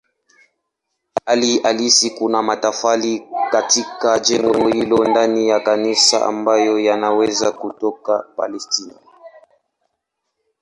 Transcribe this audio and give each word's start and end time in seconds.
Hali 1.25 1.57
halisi 1.59 2.09
kuna 2.09 2.41
matofali 2.43 3.27
katika 3.51 4.19
jengo 4.19 4.67
hilo 4.67 4.97
ndani 5.05 5.49
ya 5.49 5.59
kanisa 5.59 6.25
ambayo 6.25 6.79
yanaweza 6.79 7.51
kutoka 7.51 8.19
Palestina. 8.35 8.93